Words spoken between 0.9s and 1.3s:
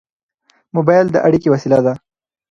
د